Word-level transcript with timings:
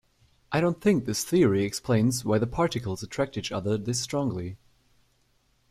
I 0.51 0.61
don't 0.61 0.81
think 0.81 1.05
this 1.05 1.23
theory 1.23 1.63
explains 1.63 2.25
why 2.25 2.39
the 2.39 2.47
particles 2.47 3.03
attract 3.03 3.37
each 3.37 3.51
other 3.51 3.77
this 3.77 3.99
strongly. 3.99 4.57